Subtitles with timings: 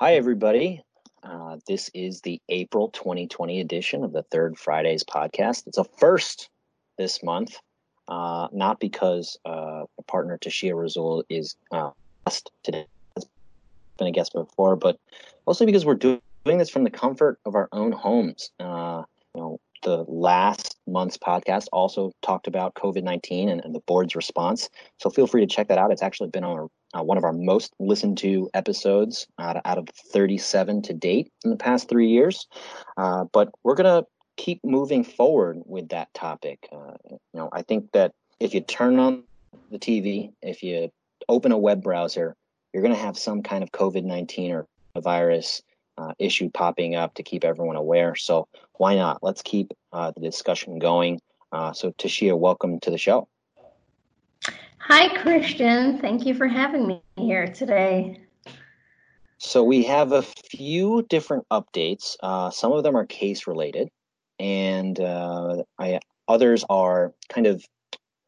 [0.00, 0.82] Hi, everybody.
[1.22, 5.66] Uh, this is the April 2020 edition of the Third Fridays podcast.
[5.66, 6.48] It's a first
[6.96, 7.58] this month,
[8.08, 11.90] uh, not because uh, a partner Tashia Razul is uh,
[12.64, 13.26] today, has
[13.98, 14.96] been a guest before, but
[15.46, 18.52] mostly because we're doing this from the comfort of our own homes.
[18.58, 19.02] Uh,
[19.34, 24.16] you know, the last month's podcast also talked about COVID 19 and, and, the board's
[24.16, 24.70] response.
[24.96, 25.92] So feel free to check that out.
[25.92, 29.62] It's actually been on our, uh, one of our most listened to episodes out of,
[29.64, 32.46] out of 37 to date in the past three years.
[32.96, 36.68] Uh, but we're going to keep moving forward with that topic.
[36.72, 39.24] Uh, you know, I think that if you turn on
[39.70, 40.90] the TV, if you
[41.28, 42.34] open a web browser,
[42.72, 44.66] you're going to have some kind of COVID 19 or
[45.00, 45.62] virus
[45.98, 48.16] uh, issue popping up to keep everyone aware.
[48.16, 49.22] So why not?
[49.22, 51.20] Let's keep uh, the discussion going.
[51.52, 53.28] Uh, so Tashia, welcome to the show.
[54.82, 55.98] Hi, Christian.
[55.98, 58.22] Thank you for having me here today.
[59.36, 62.16] So we have a few different updates.
[62.22, 63.90] Uh, some of them are case related,
[64.38, 67.64] and uh, I, others are kind of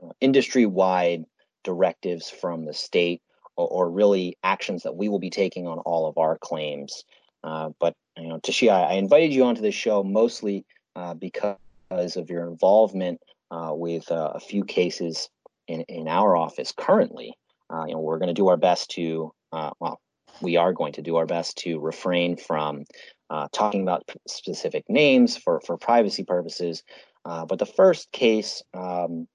[0.04, 1.24] uh, industry wide
[1.64, 3.22] directives from the state
[3.56, 7.04] or, or, really actions that we will be taking on all of our claims.
[7.42, 11.56] Uh, but you know, Tashia, I invited you onto the show mostly uh, because
[11.90, 15.28] of your involvement uh, with a few cases
[15.68, 17.34] in, in our office currently.
[17.70, 20.00] Uh, you know, we're going to do our best to, well,
[20.40, 22.84] we are going to do our best to refrain from
[23.52, 26.82] talking about specific names for, for privacy purposes.
[27.24, 29.26] but the first case um,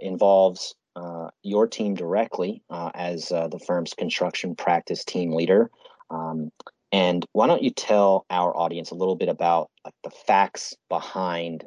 [0.00, 5.70] involves uh, your team directly uh, as uh, the firm's construction practice team leader.
[6.10, 6.50] Um,
[6.92, 11.64] and why don't you tell our audience a little bit about like, the facts behind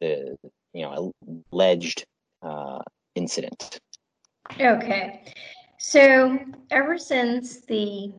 [0.00, 0.36] the
[0.74, 1.12] you know
[1.50, 2.04] alleged
[2.42, 2.80] uh,
[3.14, 3.80] incident?
[4.60, 5.24] Okay,
[5.78, 6.38] so
[6.70, 8.12] ever since the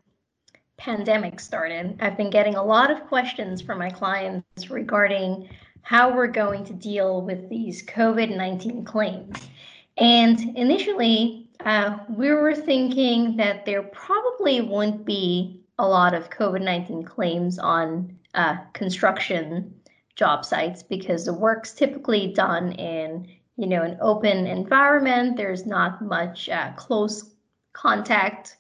[0.77, 5.49] pandemic started, I've been getting a lot of questions from my clients regarding
[5.81, 9.47] how we're going to deal with these COVID 19 claims.
[9.97, 16.61] And initially, uh, we were thinking that there probably wouldn't be a lot of COVID
[16.61, 19.73] 19 claims on uh, construction
[20.15, 25.37] job sites because the work's typically done in you know an open environment.
[25.37, 27.31] There's not much uh, close
[27.73, 28.57] contact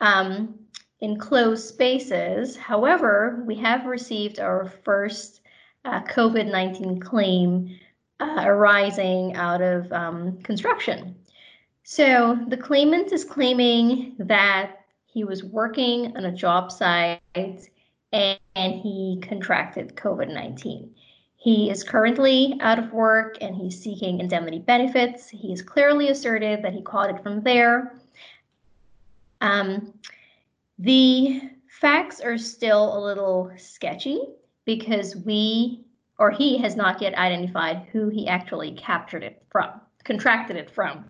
[0.00, 0.54] um,
[1.00, 2.56] in closed spaces.
[2.56, 5.40] However we have received our first
[5.84, 7.78] uh, covid-19 claim
[8.20, 11.16] uh, arising out of um, construction.
[11.82, 17.68] So the claimant is claiming that he was working on a job site and,
[18.12, 20.94] and he contracted COVID 19.
[21.42, 25.28] He is currently out of work and he's seeking indemnity benefits.
[25.28, 27.98] He has clearly asserted that he caught it from there.
[29.40, 29.92] Um,
[30.78, 34.20] the facts are still a little sketchy
[34.66, 35.84] because we
[36.16, 39.68] or he has not yet identified who he actually captured it from,
[40.04, 41.06] contracted it from.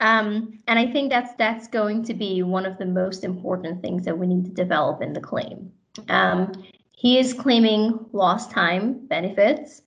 [0.00, 4.06] Um, and I think that's that's going to be one of the most important things
[4.06, 5.70] that we need to develop in the claim.
[6.08, 6.64] Um,
[6.96, 9.82] he is claiming lost time benefits.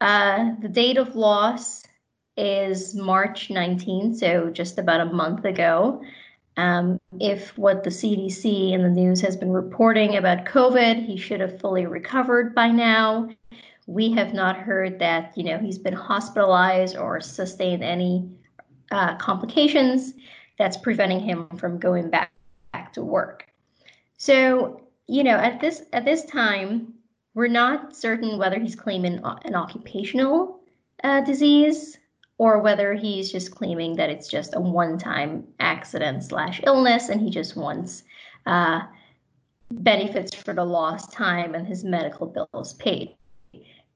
[0.00, 1.84] Uh, the date of loss
[2.36, 6.00] is March 19, so just about a month ago.
[6.56, 11.40] Um, if what the CDC and the news has been reporting about COVID, he should
[11.40, 13.28] have fully recovered by now.
[13.86, 18.28] We have not heard that you know he's been hospitalized or sustained any
[18.92, 20.14] uh, complications
[20.56, 22.30] that's preventing him from going back,
[22.72, 23.46] back to work.
[24.16, 26.94] So, you know, at this at this time,
[27.34, 30.60] we're not certain whether he's claiming an occupational
[31.02, 31.98] uh, disease
[32.38, 37.30] or whether he's just claiming that it's just a one-time accident slash illness and he
[37.30, 38.02] just wants
[38.46, 38.80] uh,
[39.70, 43.14] benefits for the lost time and his medical bills paid.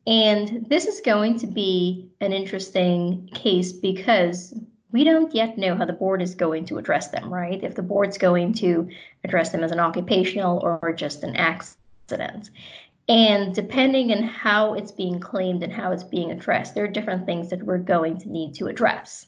[0.07, 4.55] And this is going to be an interesting case because
[4.91, 7.63] we don't yet know how the board is going to address them, right?
[7.63, 8.89] If the board's going to
[9.25, 12.51] address them as an occupational or just an accident.
[13.09, 17.27] And depending on how it's being claimed and how it's being addressed, there are different
[17.27, 19.27] things that we're going to need to address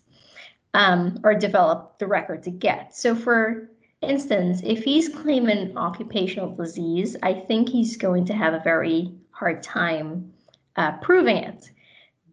[0.75, 2.94] um, or develop the record to get.
[2.94, 3.70] So, for
[4.02, 9.62] instance, if he's claiming occupational disease, I think he's going to have a very hard
[9.62, 10.32] time
[10.76, 11.70] uh, proving it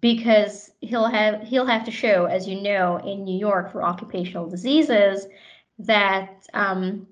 [0.02, 4.50] because he'll have he'll have to show, as you know, in New York for occupational
[4.50, 5.28] diseases,
[5.80, 7.08] that um,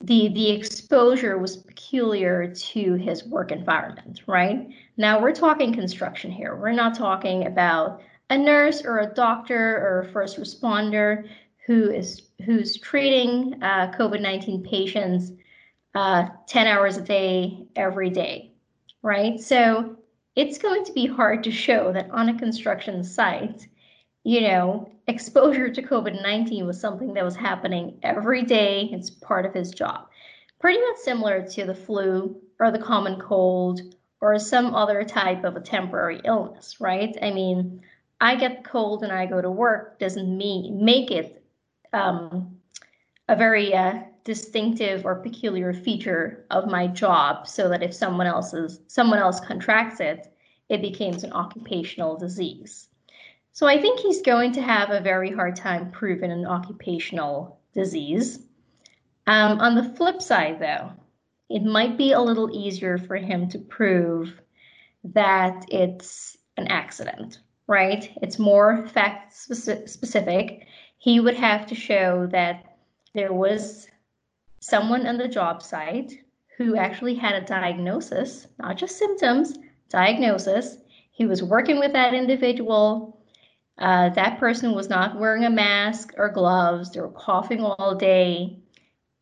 [0.00, 4.22] the the exposure was peculiar to his work environment.
[4.26, 6.56] Right now, we're talking construction here.
[6.56, 11.28] We're not talking about a nurse or a doctor or a first responder
[11.66, 15.32] who is who's treating uh, COVID nineteen patients
[15.96, 18.52] uh, 10 hours a day every day,
[19.02, 19.40] right?
[19.40, 19.96] So
[20.36, 23.66] it's going to be hard to show that on a construction site,
[24.22, 28.90] you know, exposure to COVID 19 was something that was happening every day.
[28.92, 30.08] It's part of his job.
[30.60, 33.80] Pretty much similar to the flu or the common cold
[34.20, 37.16] or some other type of a temporary illness, right?
[37.22, 37.82] I mean,
[38.20, 41.42] I get cold and I go to work doesn't mean make it
[41.92, 42.55] um,
[43.28, 48.80] a very uh, distinctive or peculiar feature of my job, so that if someone else's
[48.86, 50.32] someone else contracts it,
[50.68, 52.88] it becomes an occupational disease.
[53.52, 58.38] So I think he's going to have a very hard time proving an occupational disease.
[59.26, 60.92] Um, on the flip side, though,
[61.48, 64.40] it might be a little easier for him to prove
[65.04, 68.10] that it's an accident, right?
[68.22, 70.66] It's more fact specific.
[70.98, 72.75] He would have to show that
[73.16, 73.88] there was
[74.60, 76.12] someone on the job site
[76.56, 79.58] who actually had a diagnosis, not just symptoms,
[79.88, 80.78] diagnosis.
[81.10, 83.16] He was working with that individual
[83.78, 86.90] uh, that person was not wearing a mask or gloves.
[86.90, 88.58] They were coughing all day.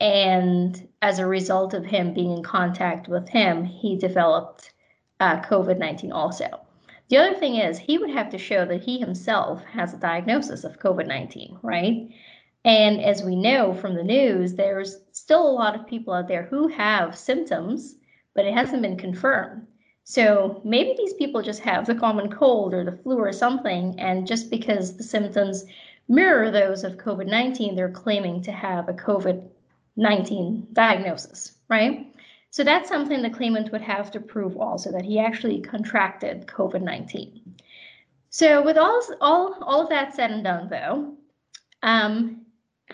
[0.01, 4.73] And as a result of him being in contact with him, he developed
[5.21, 6.47] uh, COVID 19 also.
[7.09, 10.65] The other thing is, he would have to show that he himself has a diagnosis
[10.65, 12.09] of COVID 19, right?
[12.65, 16.45] And as we know from the news, there's still a lot of people out there
[16.45, 17.97] who have symptoms,
[18.35, 19.67] but it hasn't been confirmed.
[20.05, 24.27] So maybe these people just have the common cold or the flu or something, and
[24.27, 25.65] just because the symptoms
[26.09, 29.47] mirror those of COVID 19, they're claiming to have a COVID
[29.97, 32.07] 19 diagnosis, right?
[32.51, 36.83] So that's something the claimant would have to prove also that he actually contracted COVID
[36.83, 37.41] 19.
[38.31, 41.15] So, with all, all, all of that said and done, though,
[41.83, 42.44] um,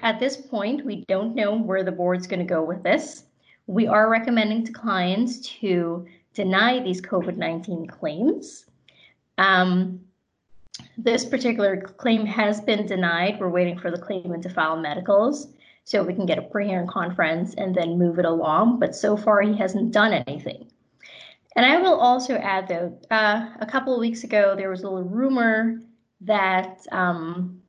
[0.03, 3.25] at this point, we don't know where the board's going to go with this.
[3.67, 8.67] We are recommending to clients to deny these COVID 19 claims.
[9.39, 10.01] Um,
[10.97, 13.39] this particular claim has been denied.
[13.39, 15.49] We're waiting for the claimant to file medicals
[15.85, 18.79] so we can get a pre-hearing conference and then move it along.
[18.79, 20.71] But so far, he hasn't done anything.
[21.57, 24.89] And I will also add, though, uh, a couple of weeks ago, there was a
[24.89, 25.81] little rumor
[26.21, 27.60] that, um,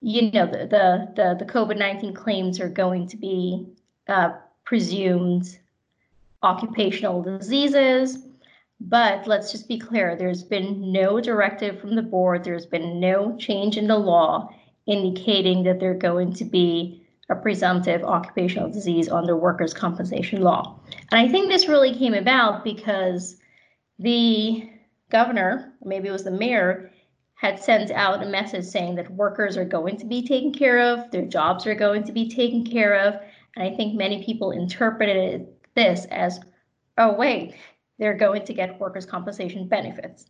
[0.00, 3.66] you know, the the the, the COVID nineteen claims are going to be
[4.08, 4.32] uh,
[4.64, 5.58] presumed
[6.42, 8.18] occupational diseases.
[8.80, 13.36] But let's just be clear there's been no directive from the board, there's been no
[13.36, 14.54] change in the law
[14.86, 20.80] indicating that they're going to be a presumptive occupational disease under workers' compensation law.
[21.12, 23.36] And I think this really came about because
[23.98, 24.68] the
[25.10, 26.90] governor, maybe it was the mayor,
[27.40, 31.10] had sent out a message saying that workers are going to be taken care of,
[31.10, 33.14] their jobs are going to be taken care of.
[33.56, 36.38] And I think many people interpreted this as,
[36.98, 37.54] oh, wait,
[37.98, 40.26] they're going to get workers' compensation benefits.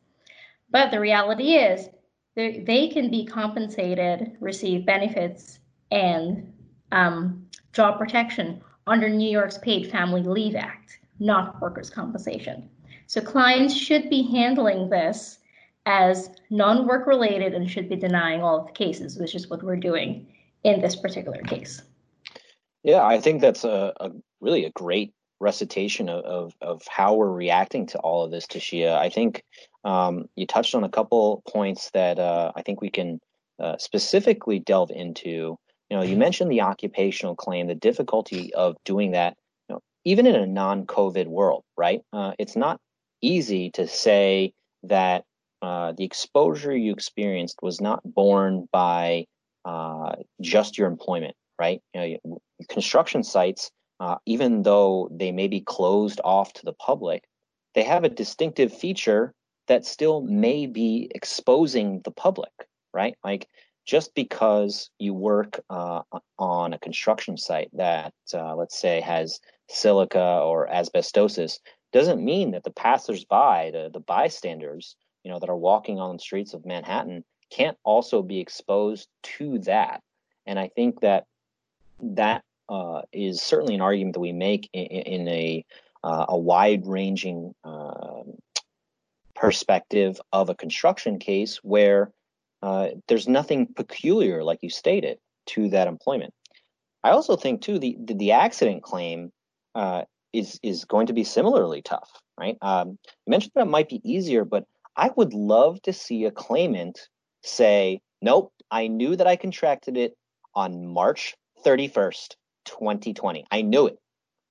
[0.71, 1.89] But the reality is,
[2.37, 5.59] they can be compensated, receive benefits,
[5.91, 6.53] and
[6.93, 12.71] um, job protection under New York's Paid Family Leave Act, not workers' compensation.
[13.09, 15.40] So clients should be handling this
[15.87, 19.77] as non-work related and should be denying all of the cases, which is what we're
[19.77, 20.27] doing
[20.65, 21.82] in this particular case.
[22.82, 24.11] Yeah, I think that's a, a
[24.41, 28.97] really a great recitation of, of, of how we're reacting to all of this, Tashia.
[28.97, 29.43] I think
[29.85, 33.21] um, you touched on a couple points that uh, I think we can
[33.59, 35.57] uh, specifically delve into.
[35.88, 39.37] You know, you mentioned the occupational claim, the difficulty of doing that,
[39.69, 42.02] you know, even in a non-COVID world, right?
[42.12, 42.78] Uh, it's not
[43.23, 44.52] easy to say
[44.85, 45.25] that
[45.62, 49.26] uh, the exposure you experienced was not borne by
[49.64, 51.83] uh, just your employment, right?
[51.95, 52.38] You know,
[52.69, 57.23] construction sites uh, even though they may be closed off to the public,
[57.75, 59.35] they have a distinctive feature
[59.69, 62.50] that still may be exposing the public,
[62.95, 63.14] right?
[63.23, 63.47] Like
[63.87, 66.00] just because you work uh,
[66.38, 69.38] on a construction site that, uh, let's say, has
[69.69, 71.59] silica or asbestosis,
[71.93, 76.21] doesn't mean that the passersby, the, the bystanders, you know, that are walking on the
[76.21, 80.03] streets of Manhattan, can't also be exposed to that.
[80.47, 81.25] And I think that
[82.03, 85.65] that uh, is certainly an argument that we make in, in a
[86.03, 88.23] uh, a wide ranging uh,
[89.35, 92.11] perspective of a construction case where
[92.62, 96.33] uh, there's nothing peculiar, like you stated, to that employment.
[97.03, 99.33] I also think too the the, accident claim
[99.75, 102.57] uh, is is going to be similarly tough, right?
[102.61, 106.30] Um, you mentioned that it might be easier, but I would love to see a
[106.30, 107.09] claimant
[107.42, 110.16] say, "Nope, I knew that I contracted it
[110.54, 113.44] on March 31st, 2020.
[113.50, 113.99] I knew it.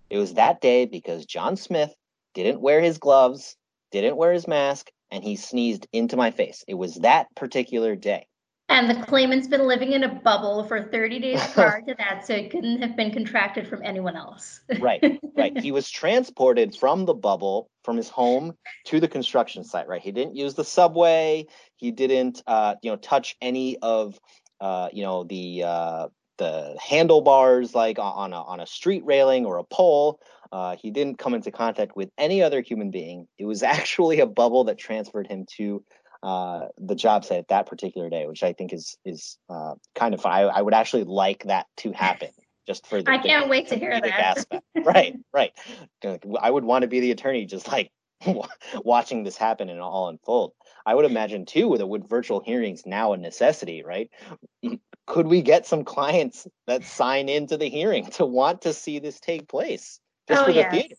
[0.10, 1.94] It was that day because John Smith
[2.34, 3.56] didn't wear his gloves,
[3.92, 6.64] didn't wear his mask, and he sneezed into my face.
[6.68, 8.28] It was that particular day.
[8.70, 12.34] And the claimant's been living in a bubble for 30 days prior to that, so
[12.34, 14.62] it couldn't have been contracted from anyone else.
[14.80, 15.58] right, right.
[15.58, 18.54] He was transported from the bubble, from his home
[18.86, 19.88] to the construction site.
[19.88, 20.02] Right.
[20.02, 21.48] He didn't use the subway.
[21.78, 24.20] He didn't, uh, you know, touch any of,
[24.62, 26.08] uh, you know, the uh,
[26.38, 30.20] the handlebars like on a on a street railing or a pole.
[30.52, 33.28] Uh, he didn't come into contact with any other human being.
[33.38, 35.84] It was actually a bubble that transferred him to
[36.22, 40.22] uh, the job site that particular day, which I think is is uh, kind of
[40.22, 40.32] fun.
[40.32, 42.30] I, I, would actually like that to happen.
[42.68, 44.20] Just for the, I can't the, wait to hear that.
[44.20, 44.64] Aspect.
[44.84, 45.52] right, right.
[46.40, 47.90] I would want to be the attorney, just like
[48.84, 50.54] watching this happen and all unfold.
[50.86, 54.10] I would imagine too, with with virtual hearings now a necessity, right?
[55.08, 59.20] Could we get some clients that sign into the hearing to want to see this
[59.20, 60.72] take place just oh, for the yes.
[60.72, 60.96] theater?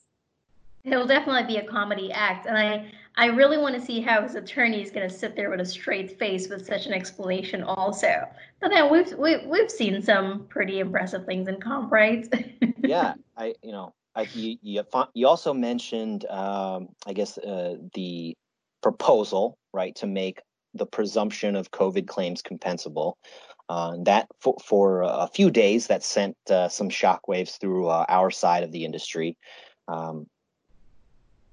[0.84, 4.34] It'll definitely be a comedy act, and I I really want to see how his
[4.34, 8.26] attorney is going to sit there with a straight face with such an explanation, also.
[8.60, 12.26] But then we've we, we've seen some pretty impressive things in comp, right?
[12.82, 14.82] yeah, I you know I you you,
[15.14, 18.36] you also mentioned um, I guess uh, the
[18.82, 20.40] proposal right to make
[20.74, 23.14] the presumption of COVID claims compensable.
[23.68, 28.30] Uh, that for, for a few days that sent uh, some shockwaves through uh, our
[28.30, 29.36] side of the industry.
[29.86, 30.26] Um,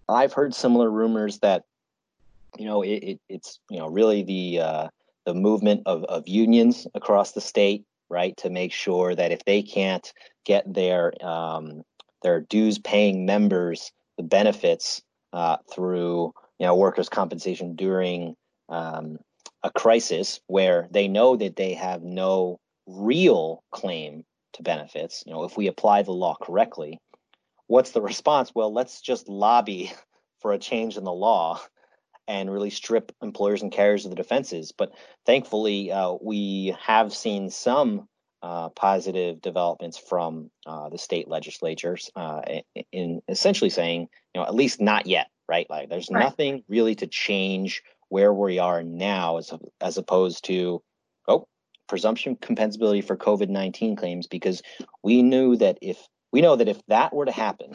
[0.10, 1.64] I've heard similar rumors that
[2.58, 4.88] you know it, it, it's you know really the uh,
[5.26, 9.62] the movement of, of unions across the state, right, to make sure that if they
[9.62, 10.12] can't
[10.46, 11.84] get their um,
[12.24, 15.02] their dues paying members the benefits
[15.34, 18.36] uh, through you know workers' compensation during
[18.70, 19.18] um,
[19.64, 24.24] a crisis where they know that they have no real claim
[24.54, 25.24] to benefits.
[25.26, 27.00] You know, if we apply the law correctly,
[27.68, 28.52] what's the response?
[28.56, 29.92] Well, let's just lobby
[30.42, 31.62] for a change in the law
[32.28, 34.74] and really strip employers and carriers of the defenses.
[34.78, 34.92] But
[35.26, 38.08] thankfully, uh, we have seen some
[38.44, 42.42] uh, positive developments from uh, the state legislatures uh,
[42.92, 45.68] in essentially saying, you know, at least not yet, right?
[45.70, 46.24] Like there's right.
[46.24, 50.84] nothing really to change where we are now as, as opposed to,
[51.28, 51.48] oh,
[51.88, 54.62] presumption compensability for COVID 19 claims, because
[55.02, 55.98] we knew that if
[56.32, 57.74] we know that if that were to happen,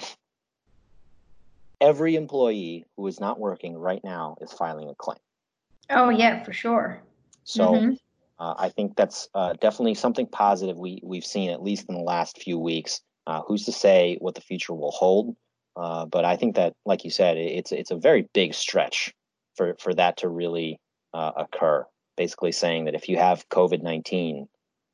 [1.80, 5.18] every employee who is not working right now is filing a claim.
[5.90, 7.02] Oh yeah, for sure.
[7.44, 7.92] So mm-hmm.
[8.38, 12.02] uh, I think that's uh, definitely something positive we we've seen at least in the
[12.02, 13.00] last few weeks.
[13.26, 15.36] Uh, who's to say what the future will hold?
[15.76, 19.12] Uh, but I think that, like you said, it's it's a very big stretch
[19.56, 20.78] for for that to really
[21.14, 21.86] uh, occur.
[22.16, 24.48] Basically, saying that if you have COVID nineteen,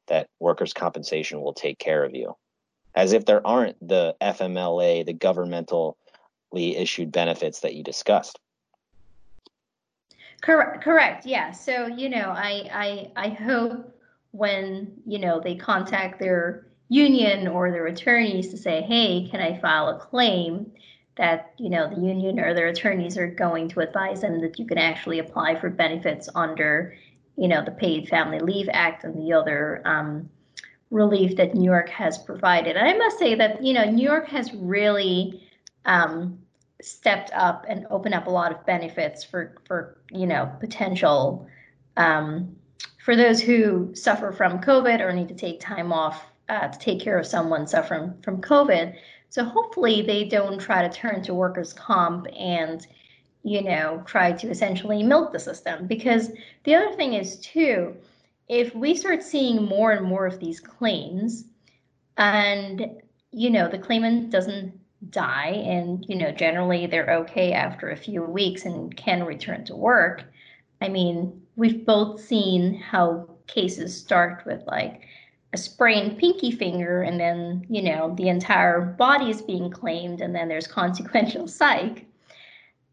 [0.06, 2.34] that workers' compensation will take care of you
[2.94, 5.94] as if there aren't the FMLA, the governmentally
[6.54, 8.38] issued benefits that you discussed.
[10.40, 10.82] Correct.
[10.82, 11.26] Correct.
[11.26, 11.50] Yeah.
[11.50, 13.94] So you know, I I I hope
[14.30, 19.58] when you know they contact their union or their attorneys to say, hey, can I
[19.58, 20.72] file a claim?
[21.16, 24.66] That you know the union or their attorneys are going to advise them that you
[24.66, 26.96] can actually apply for benefits under
[27.36, 30.30] you know the Paid Family Leave Act and the other um,
[30.90, 32.76] relief that New York has provided.
[32.76, 35.42] And I must say that you know New York has really
[35.84, 36.38] um,
[36.80, 41.46] stepped up and opened up a lot of benefits for for you know potential
[41.96, 42.56] um,
[43.04, 47.00] for those who suffer from COVID or need to take time off uh, to take
[47.00, 48.94] care of someone suffering from COVID.
[49.30, 52.86] So hopefully they don't try to turn to workers' comp and
[53.44, 56.30] you know try to essentially milk the system because
[56.64, 57.94] the other thing is too
[58.48, 61.44] if we start seeing more and more of these claims
[62.16, 62.86] and
[63.30, 64.72] you know the claimant doesn't
[65.10, 69.76] die and you know generally they're okay after a few weeks and can return to
[69.76, 70.24] work
[70.82, 75.02] i mean we've both seen how cases start with like
[75.52, 80.34] a sprained pinky finger and then you know the entire body is being claimed and
[80.34, 82.07] then there's consequential psych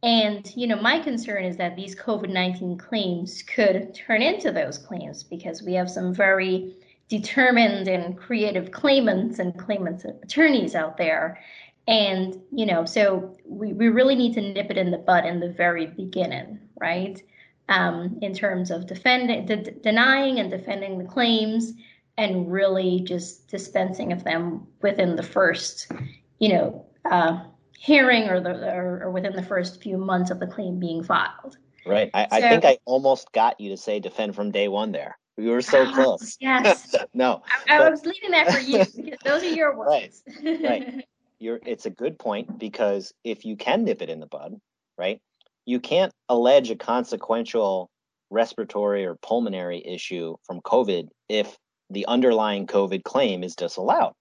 [0.04, 5.24] and you know, my concern is that these COVID-19 claims could turn into those claims
[5.24, 6.76] because we have some very
[7.08, 11.40] determined and creative claimants and claimants attorneys out there.
[11.88, 15.40] And you know, so we, we really need to nip it in the bud in
[15.40, 17.22] the very beginning, right?
[17.68, 21.74] Um, in terms of defending, de- denying and defending the claims,
[22.18, 25.92] and really just dispensing of them within the first,
[26.40, 27.44] you know, uh,
[27.78, 31.58] hearing or, the, or, or, within the first few months of the claim being filed.
[31.86, 32.10] Right.
[32.14, 35.18] I, so, I, think I almost got you to say defend from day one there.
[35.38, 36.38] We were so close.
[36.42, 36.96] Yes.
[37.14, 37.44] no.
[37.70, 40.24] I, I was leaving that for you because those are your words.
[40.44, 40.64] Right.
[40.64, 41.06] Right.
[41.40, 44.56] you're it's a good point because if you can nip it in the bud,
[44.98, 45.20] right?
[45.66, 47.90] You can't allege a consequential
[48.30, 51.58] respiratory or pulmonary issue from COVID if
[51.90, 54.14] the underlying COVID claim is disallowed.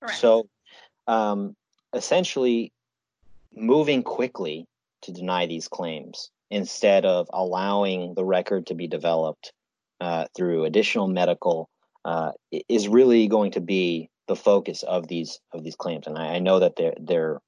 [0.00, 0.18] Correct.
[0.18, 0.48] So,
[1.06, 1.54] um,
[1.94, 2.72] essentially,
[3.56, 4.66] moving quickly
[5.02, 9.52] to deny these claims instead of allowing the record to be developed
[10.00, 11.68] uh, through additional medical
[12.04, 12.32] uh,
[12.68, 16.06] is really going to be the focus of these of these claims.
[16.06, 17.40] And I, I know that there there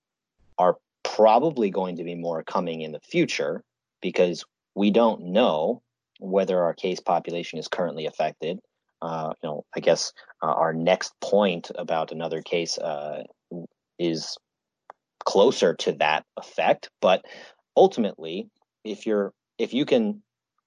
[0.56, 3.62] are probably going to be more coming in the future
[4.00, 5.82] because we don't know
[6.20, 8.58] whether our case population is currently affected.
[9.00, 10.12] Uh, you know, I guess
[10.42, 13.22] uh, our next point about another case uh,
[13.98, 14.36] is
[15.24, 16.90] closer to that effect.
[17.00, 17.24] But
[17.76, 18.48] ultimately,
[18.84, 20.22] if you're if you can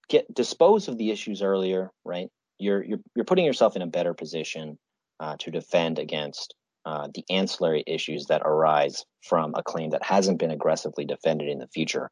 [0.10, 2.29] get dispose of the issues earlier, right?
[2.60, 4.77] You're you're you're putting yourself in a better position
[5.20, 6.55] uh, to defend against
[6.86, 11.60] uh, the ancillary issues that arise from a claim that hasn't been aggressively defended in
[11.60, 12.10] the future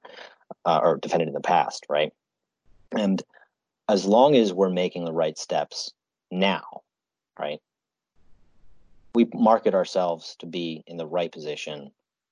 [0.66, 2.14] uh, or defended in the past, right?
[2.96, 3.22] And
[3.88, 5.92] as long as we're making the right steps
[6.32, 6.82] now,
[7.40, 7.60] right,
[9.16, 11.92] we market ourselves to be in the right position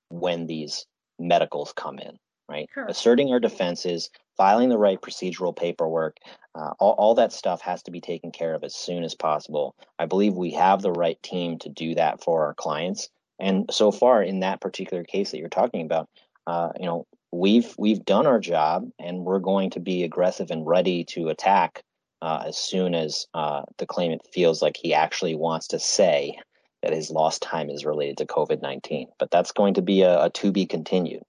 [0.10, 0.86] when these
[1.20, 2.18] medicals come in,
[2.50, 2.70] right?
[2.74, 2.86] Sure.
[2.88, 6.18] Asserting our defenses, filing the right procedural paperwork,
[6.56, 9.76] uh, all, all that stuff has to be taken care of as soon as possible.
[10.00, 13.10] I believe we have the right team to do that for our clients.
[13.40, 16.10] And so far, in that particular case that you're talking about,
[16.48, 20.66] uh, you know, we've we've done our job, and we're going to be aggressive and
[20.66, 21.84] ready to attack
[22.22, 26.40] uh, as soon as uh, the claimant feels like he actually wants to say
[26.82, 29.08] that his lost time is related to COVID nineteen.
[29.20, 31.24] But that's going to be a, a to be continued.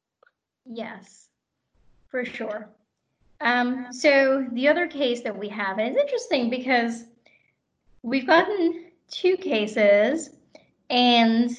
[0.67, 1.29] Yes,
[2.09, 2.69] for sure.
[3.41, 7.05] Um, so the other case that we have, and it's interesting because
[8.03, 10.31] we've gotten two cases,
[10.91, 11.51] and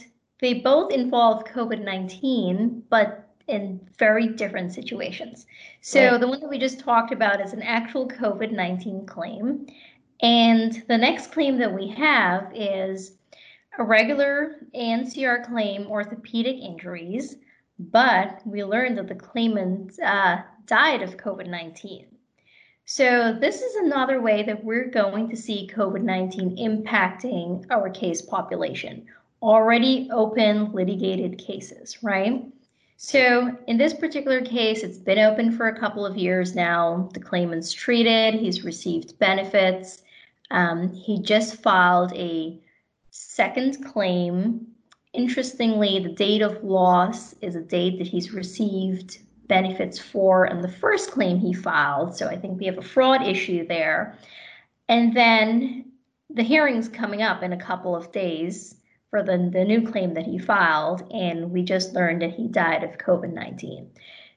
[0.41, 5.48] they both involve COVID nineteen, but in very different situations.
[5.81, 6.20] So right.
[6.20, 9.68] the one that we just talked about is an actual COVID 19 claim.
[10.22, 13.13] And the next claim that we have is
[13.83, 17.37] regular ANCR claim, orthopedic injuries,
[17.79, 22.05] but we learned that the claimant uh, died of COVID 19.
[22.85, 28.22] So, this is another way that we're going to see COVID 19 impacting our case
[28.22, 29.05] population.
[29.42, 32.44] Already open litigated cases, right?
[32.98, 37.09] So, in this particular case, it's been open for a couple of years now.
[37.13, 40.01] The claimant's treated, he's received benefits.
[40.51, 42.59] Um, he just filed a
[43.11, 44.67] second claim.
[45.13, 50.72] Interestingly, the date of loss is a date that he's received benefits for and the
[50.72, 52.15] first claim he filed.
[52.15, 54.17] So, I think we have a fraud issue there.
[54.87, 55.91] And then
[56.29, 58.75] the hearing's coming up in a couple of days
[59.09, 62.83] for the, the new claim that he filed, and we just learned that he died
[62.83, 63.89] of COVID 19.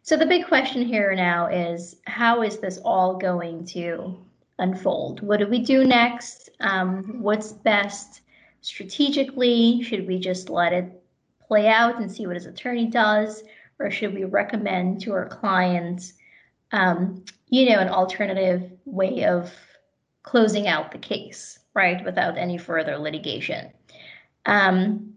[0.03, 4.17] So the big question here now is how is this all going to
[4.59, 5.23] unfold?
[5.23, 6.51] What do we do next?
[6.61, 8.22] Um, what's best
[8.63, 9.83] strategically?
[9.83, 11.03] Should we just let it
[11.47, 13.43] play out and see what his attorney does?
[13.79, 16.15] Or should we recommend to our clients,
[16.71, 19.53] um, you know, an alternative way of
[20.23, 23.71] closing out the case, right, without any further litigation?
[24.47, 25.13] Um,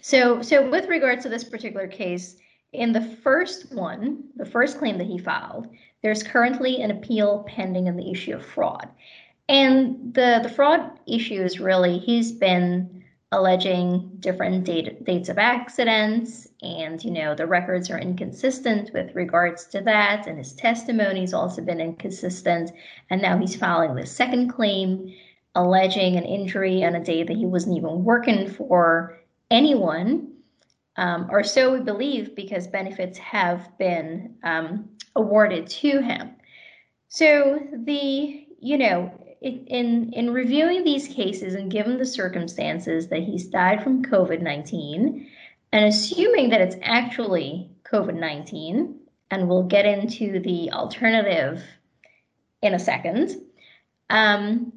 [0.00, 2.36] so, so with regards to this particular case,
[2.72, 5.68] in the first one, the first claim that he filed,
[6.02, 8.88] there's currently an appeal pending on the issue of fraud.
[9.48, 16.48] And the, the fraud issue is really he's been alleging different date, dates of accidents,
[16.62, 21.62] and you know the records are inconsistent with regards to that, and his testimony's also
[21.62, 22.70] been inconsistent.
[23.10, 25.14] And now he's filing the second claim
[25.54, 29.18] alleging an injury on a day that he wasn't even working for
[29.50, 30.32] anyone,
[30.96, 36.36] um, or so we believe because benefits have been um, awarded to him.
[37.08, 39.12] So the, you know,
[39.46, 45.28] in in reviewing these cases and given the circumstances that he's died from COVID nineteen,
[45.72, 51.62] and assuming that it's actually COVID nineteen, and we'll get into the alternative
[52.62, 53.42] in a second.
[54.10, 54.72] Um,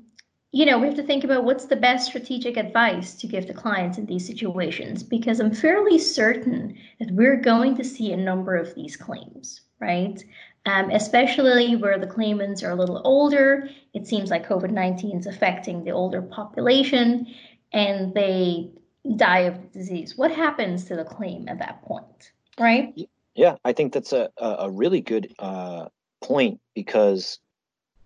[0.51, 3.53] you know, we have to think about what's the best strategic advice to give to
[3.53, 8.55] clients in these situations because I'm fairly certain that we're going to see a number
[8.55, 10.23] of these claims, right?
[10.65, 13.69] Um, especially where the claimants are a little older.
[13.93, 17.27] It seems like COVID 19 is affecting the older population
[17.71, 18.69] and they
[19.15, 20.17] die of the disease.
[20.17, 22.93] What happens to the claim at that point, right?
[23.35, 25.87] Yeah, I think that's a, a really good uh,
[26.21, 27.39] point because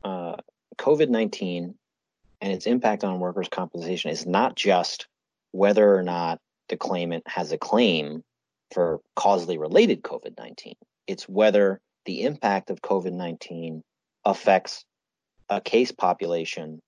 [0.04, 0.36] uh,
[0.78, 1.76] COVID 19
[2.42, 5.08] and its impact on workers' compensation is not just
[5.52, 6.40] whether or not
[6.70, 8.24] the claimant has a claim
[8.74, 10.74] for causally related COVID 19.
[11.08, 13.84] It's whether the impact of COVID 19
[14.26, 14.86] affects
[15.50, 16.82] a case population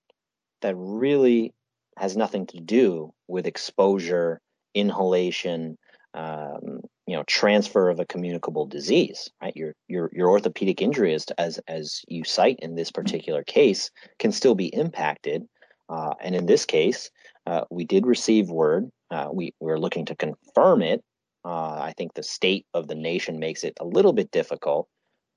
[0.62, 1.52] that really
[1.96, 4.40] has nothing to do with exposure,
[4.74, 5.76] inhalation,
[6.14, 9.30] um, you know, transfer of a communicable disease.
[9.40, 13.90] Right, your your your orthopedic injury, as as as you cite in this particular case,
[14.18, 15.46] can still be impacted.
[15.88, 17.10] Uh, and in this case,
[17.46, 18.90] uh, we did receive word.
[19.10, 21.02] Uh, we we're looking to confirm it.
[21.44, 24.88] Uh, I think the state of the nation makes it a little bit difficult,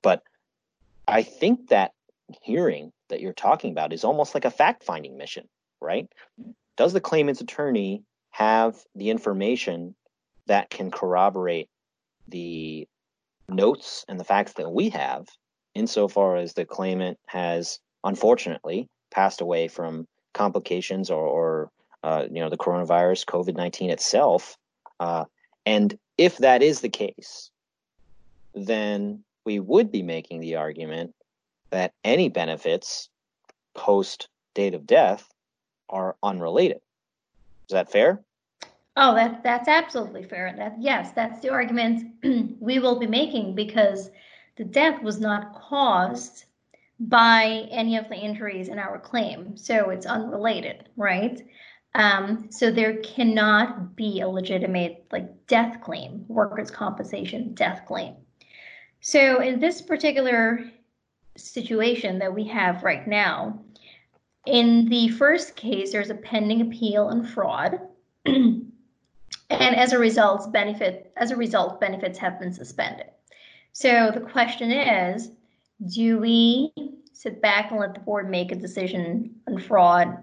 [0.02, 0.22] but
[1.06, 1.92] I think that
[2.42, 5.48] hearing that you're talking about is almost like a fact finding mission,
[5.80, 6.08] right?
[6.76, 9.94] Does the claimant's attorney have the information
[10.46, 11.68] that can corroborate
[12.28, 12.86] the
[13.48, 15.26] notes and the facts that we have,
[15.74, 21.70] insofar as the claimant has unfortunately passed away from complications or, or
[22.02, 24.56] uh, you know, the coronavirus, COVID 19 itself?
[24.98, 25.24] Uh,
[25.66, 27.50] and if that is the case,
[28.54, 31.12] then we would be making the argument
[31.70, 33.08] that any benefits
[33.74, 35.28] post date of death
[35.88, 36.80] are unrelated.
[37.68, 38.20] Is that fair?
[38.96, 40.54] Oh, that that's absolutely fair.
[40.56, 42.14] That yes, that's the argument
[42.60, 44.10] we will be making because
[44.54, 46.44] the death was not caused
[47.00, 51.42] by any of the injuries in our claim, so it's unrelated, right?
[51.96, 58.14] Um, so there cannot be a legitimate like death claim, workers' compensation death claim.
[59.00, 60.70] So in this particular
[61.36, 63.58] situation that we have right now,
[64.46, 67.78] in the first case, there's a pending appeal and fraud.
[68.26, 68.72] and
[69.50, 73.06] as a result, benefit as a result, benefits have been suspended.
[73.72, 75.30] So the question is,
[75.94, 76.72] do we
[77.12, 80.18] sit back and let the board make a decision on fraud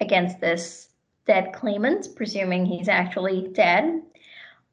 [0.00, 0.88] against this
[1.26, 4.02] dead claimant, presuming he's actually dead?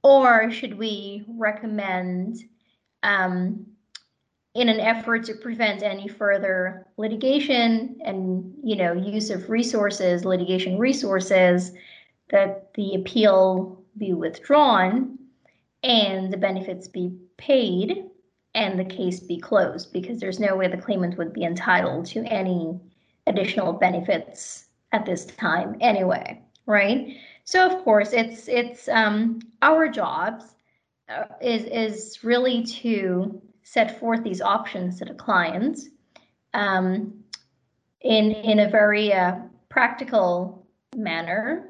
[0.04, 2.38] Or should we recommend
[3.04, 3.66] um,
[4.56, 10.78] in an effort to prevent any further litigation and you know use of resources litigation
[10.78, 11.74] resources
[12.32, 15.18] that the appeal be withdrawn
[15.84, 18.06] and the benefits be paid
[18.56, 22.24] and the case be closed because there's no way the claimant would be entitled to
[22.26, 22.80] any
[23.28, 27.18] additional benefits at this time anyway right?
[27.46, 30.54] So of course it's it's um, our jobs
[31.42, 35.90] is is really to set forth these options to the clients
[36.54, 37.14] um,
[38.02, 39.36] in in a very uh,
[39.70, 40.66] practical
[40.96, 41.70] manner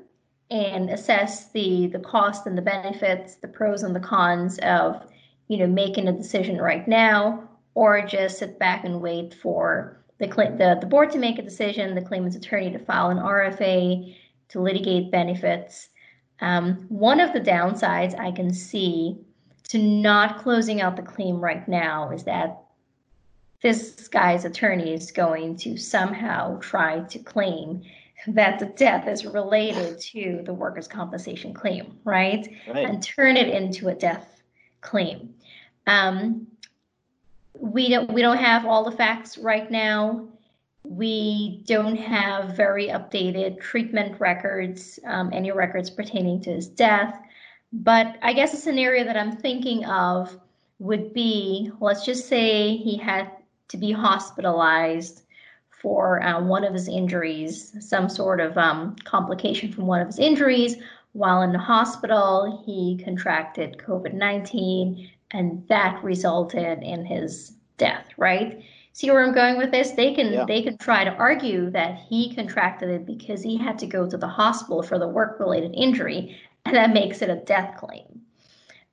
[0.50, 5.06] and assess the the cost and the benefits, the pros and the cons of
[5.48, 10.28] you know making a decision right now, or just sit back and wait for the
[10.28, 14.16] the, the board to make a decision, the claimant's attorney to file an RFA
[14.50, 15.90] to litigate benefits.
[16.40, 19.18] Um, one of the downsides I can see
[19.68, 22.64] to not closing out the claim right now is that
[23.62, 27.82] this guy's attorney is going to somehow try to claim
[28.28, 32.50] that the death is related to the workers' compensation claim, right?
[32.68, 32.90] right.
[32.90, 34.42] And turn it into a death
[34.82, 35.34] claim.
[35.86, 36.48] Um,
[37.60, 40.28] we don't we don't have all the facts right now.
[40.84, 47.20] We don't have very updated treatment records, um, any records pertaining to his death.
[47.84, 50.36] But I guess a scenario that I'm thinking of
[50.80, 53.32] would be let's just say he had
[53.68, 55.24] to be hospitalized
[55.70, 60.18] for uh, one of his injuries, some sort of um, complication from one of his
[60.18, 60.78] injuries.
[61.14, 68.64] While in the hospital, he contracted COVID 19, and that resulted in his death, right?
[68.94, 69.92] See where I'm going with this?
[69.92, 70.46] They can yeah.
[70.46, 74.18] they can try to argue that he contracted it because he had to go to
[74.18, 76.36] the hospital for the work related injury,
[76.68, 78.22] and that makes it a death claim.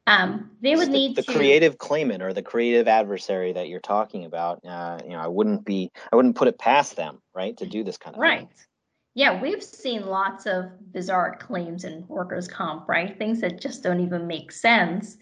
[0.06, 4.26] Um, they would need the, to, creative claimant or the creative adversary that you're talking
[4.26, 4.60] about.
[4.64, 7.82] Uh, you know, I wouldn't be, I wouldn't put it past them, right, to do
[7.82, 8.30] this kind of thing.
[8.30, 8.38] right.
[8.40, 8.66] Thing.
[9.14, 13.16] Yeah, we've seen lots of bizarre claims in workers' comp, right?
[13.16, 15.16] Things that just don't even make sense.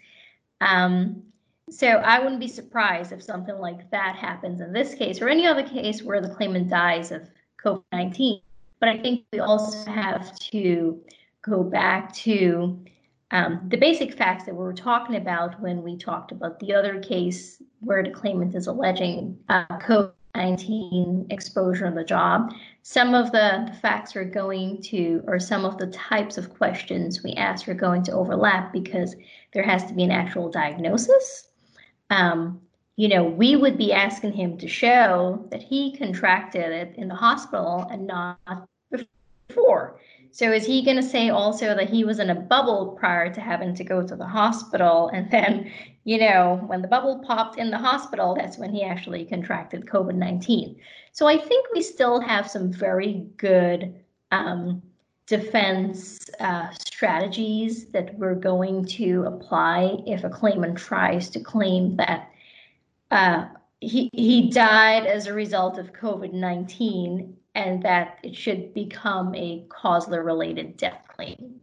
[0.63, 1.23] Um,
[1.71, 5.47] so I wouldn't be surprised if something like that happens in this case or any
[5.47, 7.31] other case where the claimant dies of
[7.63, 8.41] COVID 19.
[8.81, 11.01] But I think we also have to
[11.43, 12.79] go back to
[13.31, 17.01] um, the basic facts that we were talking about when we talked about the other
[17.01, 22.53] case where the claimant is alleging uh, COVID 19 exposure on the job.
[22.83, 27.33] Some of the, facts are going to, or some of the types of questions we
[27.35, 29.15] ask are going to overlap because
[29.53, 31.49] there has to be an actual diagnosis.
[32.11, 32.61] Um,
[32.97, 37.15] you know, we would be asking him to show that he contracted it in the
[37.15, 38.39] hospital and not
[39.49, 39.99] before.
[40.33, 43.41] So is he going to say also that he was in a bubble prior to
[43.41, 45.11] having to go to the hospital?
[45.13, 45.71] And then,
[46.05, 50.15] you know, when the bubble popped in the hospital, that's when he actually contracted COVID
[50.15, 50.81] 19.
[51.13, 53.95] So I think we still have some very good
[54.31, 54.83] um,
[55.27, 62.31] defense uh, strategies that we're going to apply if a claimant tries to claim that
[63.11, 63.47] uh,
[63.81, 69.65] he, he died as a result of COVID 19 and that it should become a
[69.69, 71.61] causally related death claim.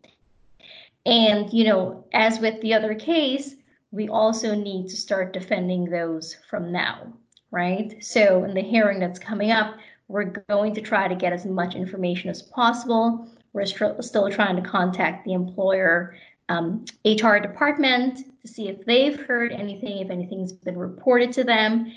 [1.05, 3.55] And, you know, as with the other case,
[3.91, 7.11] we also need to start defending those from now,
[7.51, 8.03] right?
[8.03, 9.75] So, in the hearing that's coming up,
[10.07, 13.27] we're going to try to get as much information as possible.
[13.53, 16.15] We're st- still trying to contact the employer
[16.49, 21.91] um, HR department to see if they've heard anything, if anything's been reported to them,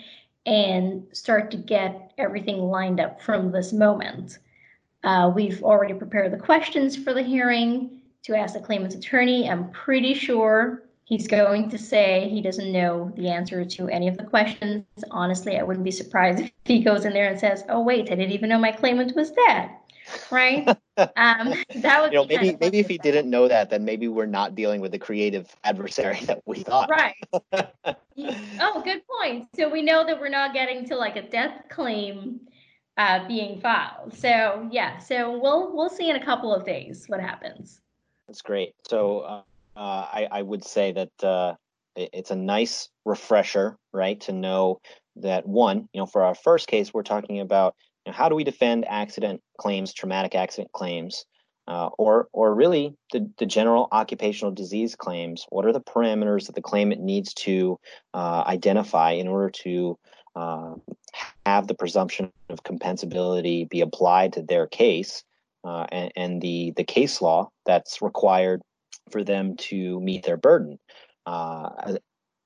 [0.47, 4.39] and start to get everything lined up from this moment.
[5.05, 9.49] Uh, we've already prepared the questions for the hearing to ask the claimant's attorney.
[9.49, 14.17] I'm pretty sure he's going to say he doesn't know the answer to any of
[14.17, 14.85] the questions.
[15.11, 18.15] Honestly, I wouldn't be surprised if he goes in there and says, "Oh wait, I
[18.15, 19.71] didn't even know my claimant was dead."
[20.31, 20.77] Right?
[20.97, 21.07] um,
[21.77, 24.55] that would you know maybe maybe if he didn't know that, then maybe we're not
[24.55, 26.91] dealing with the creative adversary that we thought.
[26.91, 27.15] Right.
[28.61, 29.49] oh, good point.
[29.57, 32.41] So we know that we're not getting to like a death claim
[32.97, 34.15] uh, being filed.
[34.17, 37.81] So yeah, so we'll we'll see in a couple of days what happens.
[38.29, 38.75] That's great.
[38.89, 39.43] So uh,
[39.77, 41.55] uh, I, I would say that uh,
[41.97, 44.81] it, it's a nice refresher, right, to know
[45.17, 47.75] that one, you know, for our first case, we're talking about
[48.07, 51.25] how do we defend accident claims, traumatic accident claims,
[51.69, 55.47] uh, or or really the, the general occupational disease claims?
[55.51, 57.79] What are the parameters that the claimant needs to
[58.15, 59.99] uh, identify in order to
[60.35, 60.75] uh,
[61.47, 65.23] have the presumption of compensability be applied to their case,
[65.65, 68.63] uh, and, and the the case law that's required
[69.11, 70.79] for them to meet their burden.
[71.27, 71.97] Uh,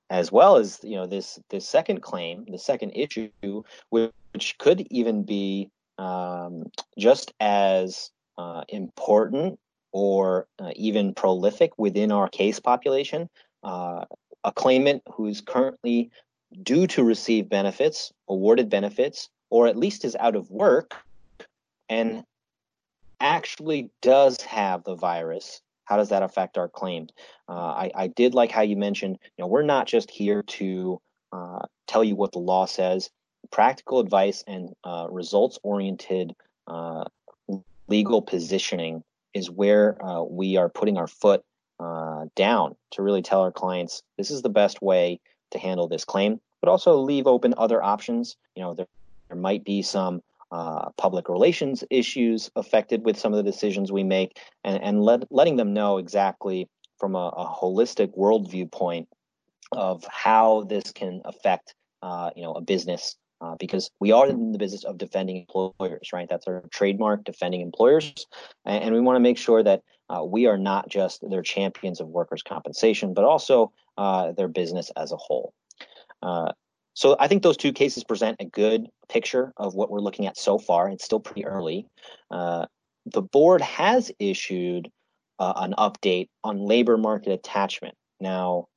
[0.09, 3.29] as well as you know this this second claim, the second issue,
[4.59, 6.63] could even be um,
[6.97, 9.59] just as uh, important
[9.91, 13.29] or uh, even prolific within our case population.
[13.63, 14.05] Uh,
[14.43, 16.11] a claimant who's currently
[16.63, 20.93] due to receive benefits, awarded benefits, or at least is out of work,
[21.89, 22.23] and
[23.19, 27.07] actually does have the virus how does that affect our claim?
[27.47, 31.01] Uh, I, I, did like how you mentioned, you know, we're not just here to
[31.31, 33.09] uh, tell you what the law says.
[33.51, 36.33] Practical advice and uh, results-oriented
[36.67, 37.05] uh,
[37.87, 41.43] legal positioning is where uh, we are putting our foot
[41.79, 45.19] uh, down to really tell our clients this is the best way
[45.51, 48.35] to handle this claim, but also leave open other options.
[48.55, 48.87] You know, there,
[49.29, 54.03] there might be some uh, public relations issues affected with some of the decisions we
[54.03, 59.07] make, and, and let, letting them know exactly from a, a holistic worldview point
[59.71, 64.51] of how this can affect uh, you know a business uh, because we are in
[64.51, 66.27] the business of defending employers, right?
[66.29, 68.25] That's our trademark, defending employers,
[68.65, 71.99] and, and we want to make sure that uh, we are not just their champions
[71.99, 75.53] of workers' compensation, but also uh, their business as a whole.
[76.21, 76.51] Uh,
[76.93, 80.37] so I think those two cases present a good picture of what we're looking at
[80.37, 80.89] so far.
[80.89, 81.85] It's still pretty early.
[82.31, 82.65] Uh,
[83.05, 84.89] the board has issued
[85.37, 87.95] uh, an update on labor market attachment.
[88.19, 88.67] Now,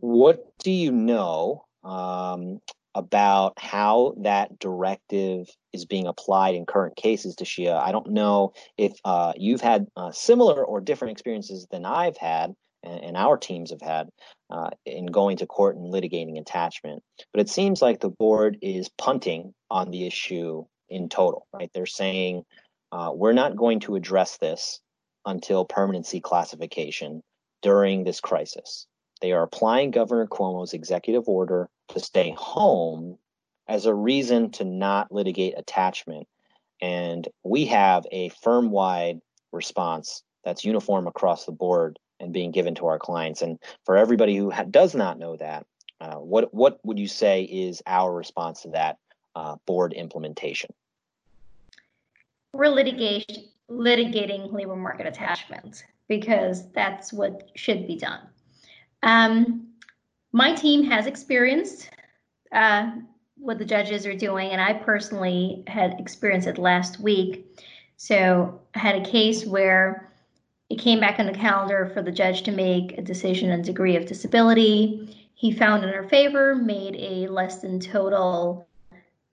[0.00, 2.60] what do you know um,
[2.94, 7.78] about how that directive is being applied in current cases Tashia?
[7.78, 12.54] I don't know if uh, you've had uh, similar or different experiences than I've had
[12.82, 14.08] and, and our teams have had
[14.50, 17.02] uh, in going to court and litigating attachment.
[17.32, 21.70] But it seems like the board is punting on the issue in total, right?
[21.72, 22.44] They're saying
[22.92, 24.80] uh, we're not going to address this
[25.24, 27.22] until permanency classification
[27.62, 28.86] during this crisis.
[29.20, 33.18] They are applying Governor Cuomo's executive order to stay home
[33.68, 36.26] as a reason to not litigate attachment.
[36.80, 39.20] And we have a firm wide
[39.52, 43.42] response that's uniform across the board and being given to our clients.
[43.42, 45.66] And for everybody who ha- does not know that,
[46.00, 48.96] uh, what what would you say is our response to that
[49.36, 50.70] uh, board implementation?
[52.54, 58.20] We're litigation litigating labor market attachments because that's what should be done.
[59.02, 59.68] Um,
[60.32, 61.90] my team has experienced
[62.52, 62.90] uh,
[63.36, 67.46] what the judges are doing, and I personally had experienced it last week.
[67.96, 70.12] So I had a case where
[70.68, 73.96] it came back on the calendar for the judge to make a decision on degree
[73.96, 75.26] of disability.
[75.34, 78.68] He found in our favor, made a less than total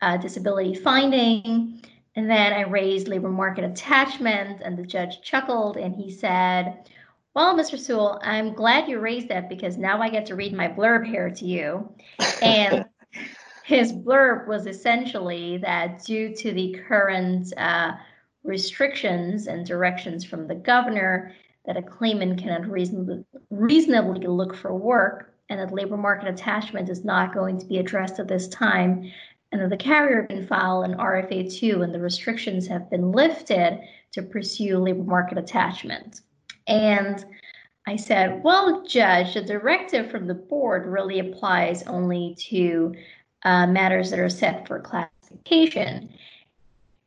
[0.01, 1.82] uh, disability finding,
[2.17, 6.89] And then I raised labor market attachment, and the judge chuckled and he said,
[7.38, 7.78] Well, Mr.
[7.78, 11.30] Sewell, I'm glad you raised that because now I get to read my blurb here
[11.30, 11.88] to you.
[12.41, 12.84] And
[13.63, 17.91] his blurb was essentially that due to the current uh,
[18.43, 21.32] restrictions and directions from the governor,
[21.67, 27.06] that a claimant cannot reasonably, reasonably look for work and that labor market attachment is
[27.06, 29.12] not going to be addressed at this time
[29.52, 33.80] and that the carrier can file an RFA2 and the restrictions have been lifted
[34.13, 36.21] to pursue labor market attachment.
[36.67, 37.25] And
[37.86, 42.95] I said, well, Judge, the directive from the board really applies only to
[43.43, 46.10] uh, matters that are set for classification.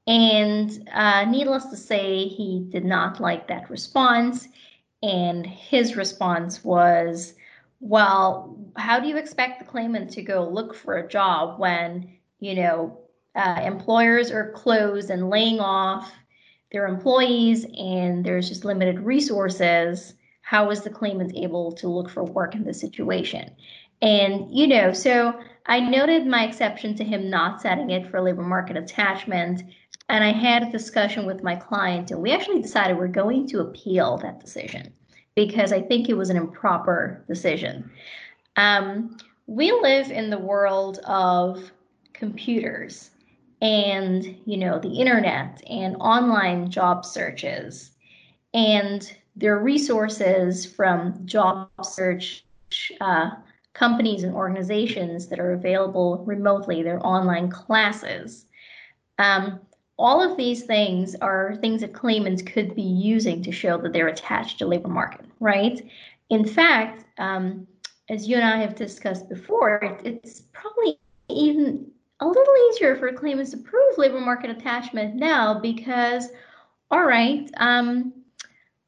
[0.07, 4.49] And uh, needless to say, he did not like that response.
[5.03, 7.35] And his response was,
[7.81, 12.55] well, how do you expect the claimant to go look for a job when you
[12.55, 12.99] know,
[13.37, 16.13] uh, employers are closed and laying off
[16.73, 22.25] their employees and there's just limited resources, how is the claimant able to look for
[22.25, 23.51] work in this situation?
[24.03, 28.43] And, you know, so I noted my exception to him not setting it for labor
[28.43, 29.63] market attachment.
[30.09, 33.61] And I had a discussion with my client, and we actually decided we're going to
[33.61, 34.93] appeal that decision
[35.37, 37.91] because I think it was an improper decision.
[38.57, 41.71] Um, we live in the world of
[42.13, 43.10] computers
[43.61, 47.93] and you know the internet and online job searches.
[48.55, 52.45] And there are resources from job search
[53.01, 53.31] uh,
[53.75, 58.47] companies and organizations that are available remotely they're online classes.
[59.19, 59.61] Um,
[59.99, 64.09] all of these things are things that claimants could be using to show that they're
[64.09, 65.87] attached to labor market right?
[66.31, 67.67] In fact um,
[68.11, 73.13] as you and i have discussed before it, it's probably even a little easier for
[73.13, 76.29] claimants to prove labor market attachment now because,
[76.91, 78.13] all right, um,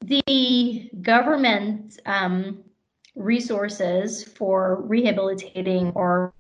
[0.03, 2.63] the government um,
[3.17, 6.35] resources for rehabilitating or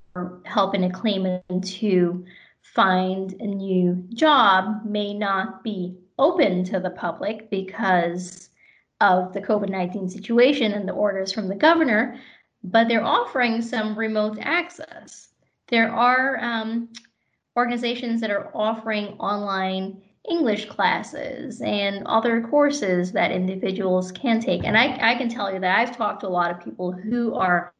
[0.44, 2.24] helping a claimant to
[2.60, 8.50] find a new job may not be open to the public because
[9.00, 12.20] of the COVID 19 situation and the orders from the governor,
[12.62, 15.31] but they're offering some remote access.
[15.72, 16.90] There are um,
[17.56, 24.64] organizations that are offering online English classes and other courses that individuals can take.
[24.64, 27.34] And I, I can tell you that I've talked to a lot of people who
[27.34, 27.72] are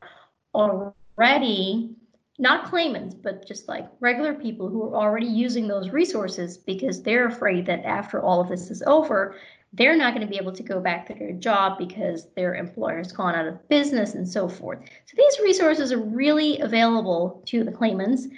[0.54, 1.94] already
[2.38, 7.26] not claimants, but just like regular people who are already using those resources because they're
[7.26, 9.36] afraid that after all of this is over,
[9.72, 13.10] they're not going to be able to go back to their job because their employer's
[13.10, 14.80] gone out of business and so forth.
[15.06, 18.28] So these resources are really available to the claimants.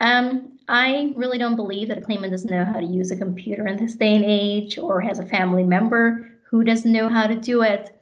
[0.00, 3.66] Um, I really don't believe that a claimant doesn't know how to use a computer
[3.66, 7.34] in this day and age or has a family member who doesn't know how to
[7.34, 7.92] do it.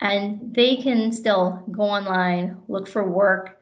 [0.00, 3.60] And they can still go online, look for work.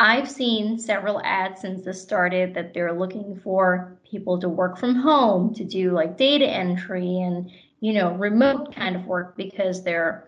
[0.00, 4.94] I've seen several ads since this started that they're looking for people to work from
[4.94, 7.50] home to do like data entry and
[7.84, 10.26] you know, remote kind of work because they're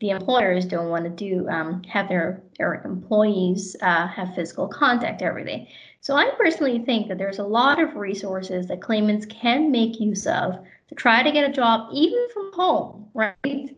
[0.00, 5.22] the employers don't want to do um, have their their employees uh, have physical contact
[5.22, 5.70] every day.
[6.02, 10.26] So I personally think that there's a lot of resources that claimants can make use
[10.26, 13.74] of to try to get a job even from home, right?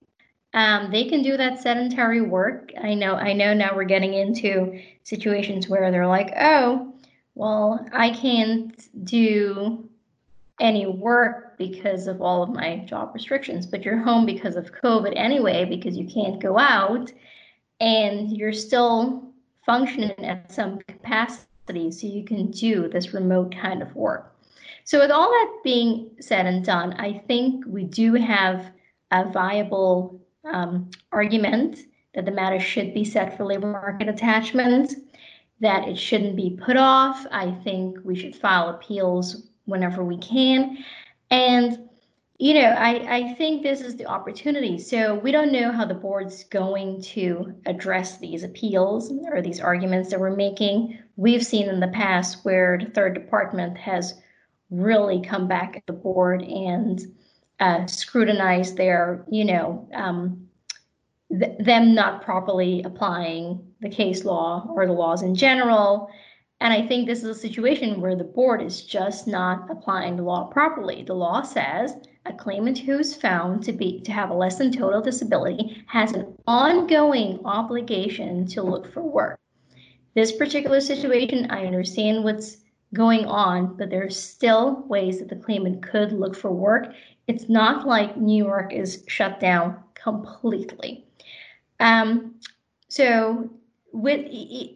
[0.53, 2.73] Um, they can do that sedentary work.
[2.83, 3.15] I know.
[3.15, 3.55] I know.
[3.55, 6.95] Now we're getting into situations where they're like, "Oh,
[7.37, 9.89] well, I can't do
[10.59, 15.13] any work because of all of my job restrictions, but you're home because of COVID
[15.15, 17.13] anyway, because you can't go out
[17.81, 19.31] and you're still
[19.67, 24.35] functioning at some capacity so you can do this remote kind of work.
[24.85, 28.73] So, with all that being said and done, I think we do have
[29.11, 30.19] a viable
[30.51, 31.81] um, argument
[32.15, 34.95] that the matter should be set for labor market attachment,
[35.61, 37.27] that it shouldn't be put off.
[37.31, 40.79] I think we should file appeals whenever we can.
[41.31, 41.91] And
[42.41, 44.79] you know, I, I think this is the opportunity.
[44.79, 50.09] So we don't know how the board's going to address these appeals or these arguments
[50.09, 50.99] that we're making.
[51.17, 54.15] We've seen in the past where the third department has
[54.71, 57.15] really come back at the board and
[57.61, 60.49] uh, scrutinized their, you know, um,
[61.29, 66.09] th- them not properly applying the case law or the laws in general
[66.61, 70.23] and I think this is a situation where the board is just not applying the
[70.23, 71.03] law properly.
[71.03, 71.95] The law says
[72.27, 76.37] a claimant who's found to be to have a less than total disability has an
[76.47, 79.41] ongoing obligation to look for work.
[80.15, 82.59] This particular situation, I understand what's
[82.93, 86.93] going on, but there are still ways that the claimant could look for work.
[87.27, 91.07] It's not like New York is shut down completely.
[91.79, 92.35] Um,
[92.89, 93.49] so
[93.93, 94.27] with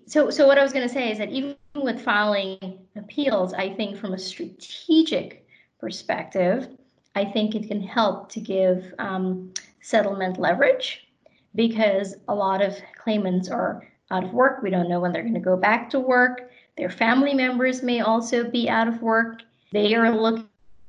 [0.06, 3.72] so so what I was going to say is that even with filing appeals, I
[3.74, 5.46] think from a strategic
[5.80, 6.68] perspective,
[7.14, 11.06] I think it can help to give um, settlement leverage
[11.54, 14.62] because a lot of claimants are out of work.
[14.62, 16.50] We don't know when they're going to go back to work.
[16.76, 19.42] Their family members may also be out of work.
[19.72, 20.48] They are looking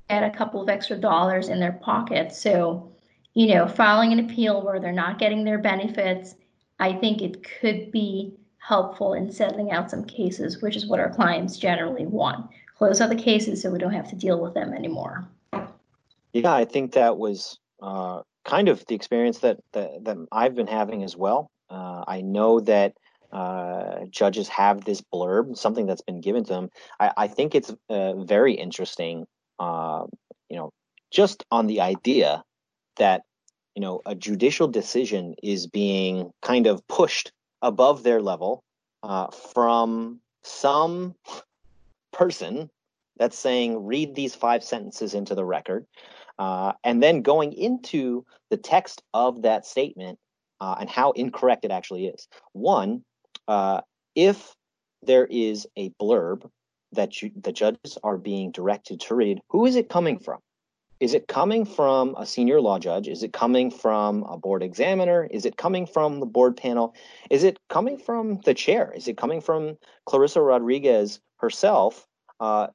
[0.10, 2.34] at a couple of extra dollars in their pocket.
[2.34, 2.92] So,
[3.34, 6.36] you know, filing an appeal where they're not getting their benefits,
[6.80, 11.10] I think it could be helpful in settling out some cases, which is what our
[11.10, 12.50] clients generally want.
[12.78, 15.28] Close out the cases so we don't have to deal with them anymore.
[16.34, 20.68] Yeah, I think that was uh, kind of the experience that, that, that I've been
[20.68, 21.50] having as well.
[21.70, 22.94] Uh, I know that
[23.32, 26.70] uh, judges have this blurb, something that's been given to them.
[27.00, 29.26] I, I think it's uh, very interesting,
[29.60, 30.06] uh,
[30.50, 30.72] you know,
[31.12, 32.44] just on the idea
[32.98, 33.22] that,
[33.76, 38.64] you know, a judicial decision is being kind of pushed above their level
[39.04, 41.14] uh, from some
[42.14, 42.70] person
[43.18, 45.86] that's saying, read these five sentences into the record.
[46.38, 50.20] Uh, and then going into the text of that statement
[50.60, 52.28] uh, and how incorrect it actually is.
[52.54, 53.04] One,
[53.48, 53.82] uh,
[54.16, 54.54] if
[55.04, 56.50] there is a blurb
[56.94, 60.40] that you, the judges are being directed to read, who is it coming from?
[61.00, 63.08] Is it coming from a senior law judge?
[63.08, 65.28] Is it coming from a board examiner?
[65.30, 66.96] Is it coming from the board panel?
[67.30, 68.94] Is it coming from the chair?
[68.96, 72.08] Is it coming from Clarissa Rodriguez herself
[72.40, 72.68] uh,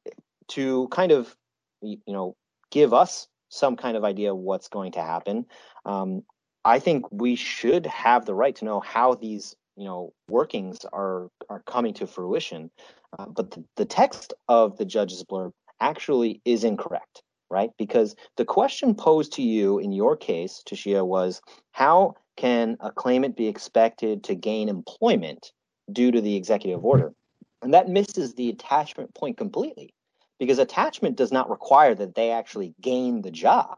[0.49, 1.35] to kind of,
[1.81, 2.37] you know,
[2.71, 5.47] give us some kind of idea of what's going to happen?
[5.87, 6.23] Um,
[6.64, 11.31] I think we should have the right to know how these you know workings are
[11.49, 12.71] are coming to fruition
[13.18, 17.70] uh, but the, the text of the judge's blurb actually is incorrect right?
[17.78, 21.40] Because the question posed to you in your case Tashia was
[21.72, 25.53] how can a claimant be expected to gain employment
[25.92, 27.12] due to the executive order?
[27.62, 29.94] And that misses the attachment point completely
[30.38, 33.76] because attachment does not require that they actually gain the job.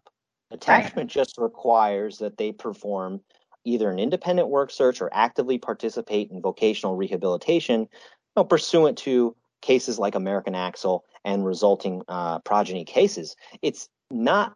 [0.53, 3.21] Attachment just requires that they perform
[3.65, 7.89] either an independent work search or actively participate in vocational rehabilitation you
[8.37, 13.37] know, pursuant to cases like American Axle and resulting uh, progeny cases.
[13.63, 14.55] It's not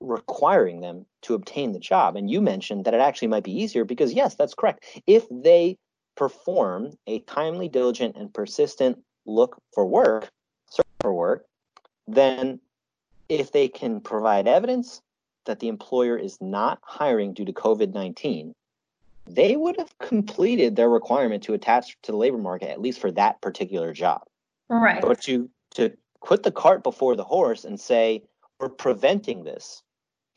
[0.00, 2.16] requiring them to obtain the job.
[2.16, 4.84] And you mentioned that it actually might be easier because, yes, that's correct.
[5.06, 5.78] If they
[6.16, 10.30] perform a timely, diligent, and persistent look for work,
[10.70, 11.44] search for work,
[12.06, 12.60] then
[13.28, 15.00] if they can provide evidence
[15.46, 18.54] that the employer is not hiring due to COVID 19,
[19.26, 23.10] they would have completed their requirement to attach to the labor market, at least for
[23.12, 24.22] that particular job.
[24.68, 25.00] Right.
[25.00, 28.22] But to, to put the cart before the horse and say,
[28.58, 29.82] we're preventing this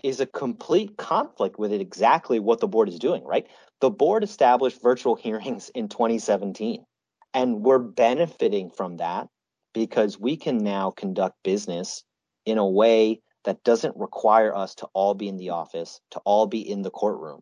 [0.04, 3.48] is a complete conflict with it exactly what the board is doing, right?
[3.82, 6.86] The board established virtual hearings in 2017,
[7.34, 9.28] and we're benefiting from that
[9.74, 12.04] because we can now conduct business
[12.46, 16.48] in a way that doesn't require us to all be in the office, to all
[16.48, 17.42] be in the courtroom.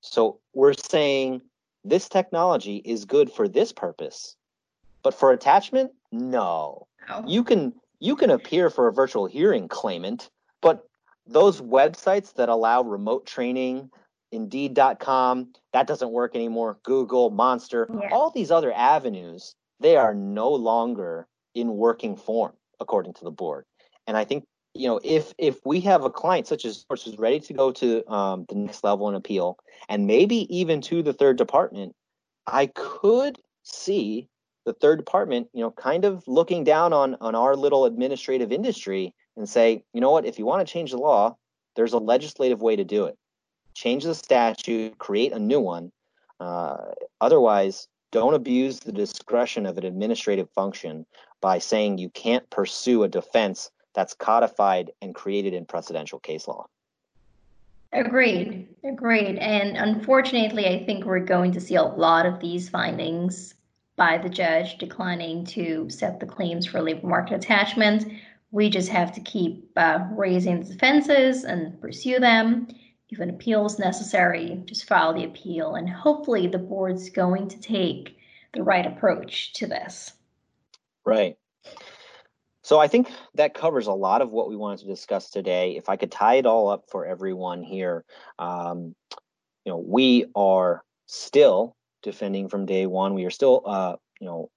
[0.00, 1.42] So we're saying
[1.84, 4.36] this technology is good for this purpose,
[5.02, 6.86] but for attachment, no.
[7.26, 10.30] You can you can appear for a virtual hearing claimant,
[10.60, 10.86] but
[11.26, 13.90] those websites that allow remote training,
[14.32, 16.78] indeed.com, that doesn't work anymore.
[16.82, 18.08] Google, Monster, yeah.
[18.12, 23.64] all these other avenues, they are no longer in working form according to the board.
[24.06, 24.44] And I think
[24.74, 27.72] you know, if if we have a client such as yours who's ready to go
[27.72, 29.56] to um, the next level in appeal,
[29.88, 31.94] and maybe even to the third department,
[32.46, 34.28] I could see
[34.66, 39.14] the third department, you know, kind of looking down on on our little administrative industry
[39.36, 41.36] and say, you know what, if you want to change the law,
[41.76, 43.16] there's a legislative way to do it.
[43.74, 45.92] Change the statute, create a new one.
[46.40, 46.76] Uh,
[47.20, 51.06] otherwise, don't abuse the discretion of an administrative function
[51.40, 56.66] by saying you can't pursue a defense that's codified and created in precedential case law.
[57.92, 58.68] Agreed.
[58.84, 59.36] Agreed.
[59.36, 63.54] And unfortunately, I think we're going to see a lot of these findings
[63.96, 68.06] by the judge declining to set the claims for labor market attachment.
[68.50, 72.68] We just have to keep uh, raising the defenses and pursue them.
[73.08, 75.76] If an appeal is necessary, just file the appeal.
[75.76, 78.16] And hopefully, the board's going to take
[78.52, 80.12] the right approach to this.
[81.04, 81.36] Right.
[82.62, 85.76] So I think that covers a lot of what we wanted to discuss today.
[85.76, 88.04] If I could tie it all up for everyone here,
[88.40, 88.96] um,
[89.64, 91.76] you know, we are still
[92.06, 93.14] defending from day one.
[93.14, 94.48] We are still, uh, you know,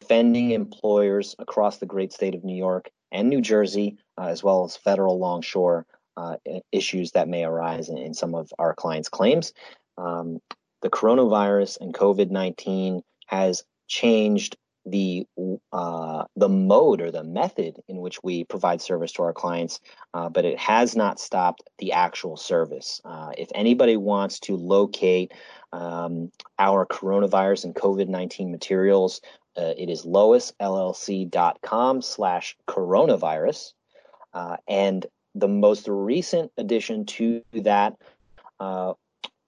[0.00, 4.64] defending employers across the great state of New York and New Jersey, uh, as well
[4.64, 5.86] as federal longshore
[6.16, 6.36] uh,
[6.72, 9.52] issues that may arise in, in, some of our clients' claims.
[9.98, 10.40] Um,
[10.80, 14.56] the coronavirus and COVID 19 has changed
[14.86, 15.26] the
[15.72, 19.80] uh, the mode or the method in which we provide service to our clients,
[20.12, 23.00] uh, but it has not stopped the actual service.
[23.04, 25.32] Uh, if anybody wants to locate
[25.72, 29.20] um, our coronavirus and COVID nineteen materials,
[29.56, 33.72] uh, it is loisllc.com slash coronavirus,
[34.34, 37.96] uh, and the most recent addition to that
[38.60, 38.92] uh,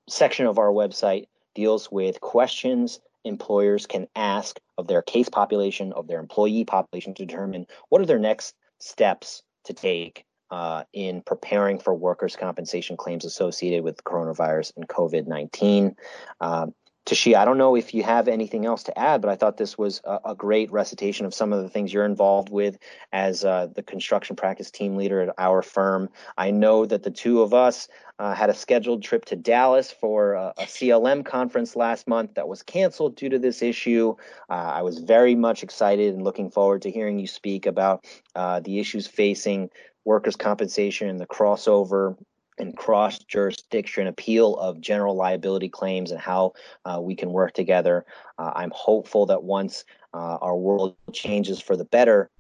[0.09, 6.07] section of our website deals with questions employers can ask of their case population, of
[6.07, 11.79] their employee population to determine what are their next steps to take uh, in preparing
[11.79, 15.97] for workers' compensation claims associated with coronavirus and COVID 19.
[16.41, 16.75] Um,
[17.07, 19.79] Tashi, I don't know if you have anything else to add, but I thought this
[19.79, 22.79] was a, a great recitation of some of the things you're involved with
[23.13, 26.09] as uh, the construction practice team leader at our firm.
[26.37, 27.87] I know that the two of us
[28.19, 32.49] uh, had a scheduled trip to Dallas for a, a, CLM conference last month that
[32.49, 34.17] was canceled due to this issue.
[34.51, 38.05] Uh, I was very much excited and looking forward to hearing you speak about
[38.35, 39.71] uh, the issues facing
[40.05, 42.17] workers' compensation and the crossover
[42.59, 46.53] and cross jurisdiction appeal of general liability claims and how
[46.85, 48.05] uh, we can work together.
[48.39, 49.85] Uh, I'm hopeful that once
[50.15, 52.31] uh, our world changes for the better,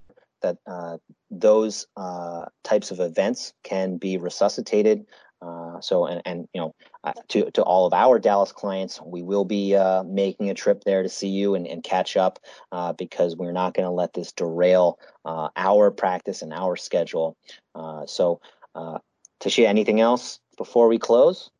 [0.42, 0.98] that uh,
[1.30, 5.06] those uh, types of events can be resuscitated.
[5.42, 6.74] Uh, so, and, and you know,
[7.28, 11.08] to, to all of our Dallas clients, we will be making a trip there to
[11.10, 12.38] see you and, and catch up
[12.96, 17.36] because we're not going to let this derail our practice and our schedule.
[18.06, 18.40] so,
[19.40, 21.50] Tashi, anything else before we close?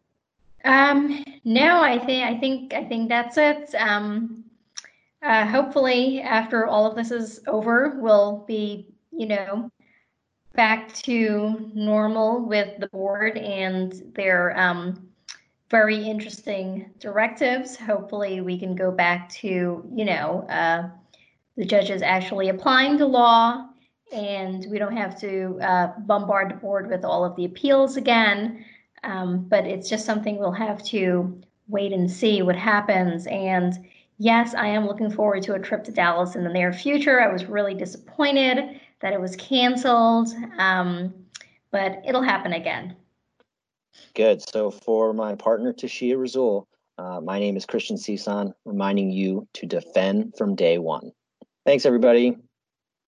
[0.65, 3.75] Um, no, I think I think I think that's it.
[3.77, 4.45] Um,
[5.23, 9.71] uh, hopefully, after all of this is over, we'll be, you know,
[10.55, 15.09] back to normal with the board and their um,
[15.71, 17.77] very interesting directives.
[17.77, 20.89] Hopefully, we can go back to, you know, uh,
[21.57, 23.69] the judges actually applying the law
[24.13, 28.65] and we don't have to uh, bombard the board with all of the appeals again.
[29.05, 33.27] Um, but it's just something we'll have to wait and see what happens.
[33.27, 33.87] And
[34.19, 37.21] yes, I am looking forward to a trip to Dallas in the near future.
[37.21, 40.29] I was really disappointed that it was canceled,
[40.59, 41.13] um,
[41.71, 42.97] but it'll happen again.
[44.15, 44.43] Good.
[44.49, 46.65] So for my partner, Tashia Razul,
[46.99, 51.13] uh, my name is Christian Cisan, reminding you to defend from day one.
[51.67, 52.37] Thanks, everybody.